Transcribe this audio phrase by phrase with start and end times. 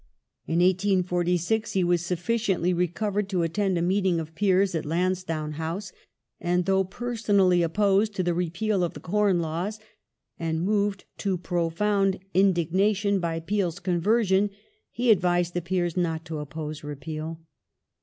[0.47, 5.93] By 1846 he was sufficiently recovered to attend a meeting of Peers at Lansdowne House,
[6.39, 9.79] and, though personally opposed to the repeal of the Corn Laws,
[10.39, 14.49] and moved to profound indignation by Peel's conversion,^
[14.89, 17.39] he advised the Peers not to oppose repeal.